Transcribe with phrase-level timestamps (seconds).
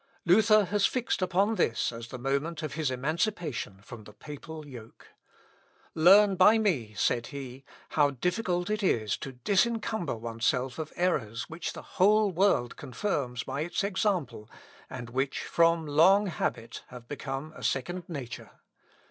[0.25, 5.09] Luther has fixed upon this as the moment of his emancipation from the papal yoke
[5.93, 11.73] "Learn by me," said he, "how difficult it is to disencumber oneself of errors which
[11.73, 14.49] the whole world confirms by its example,
[14.89, 18.49] and which, from long habit, have become a second nature.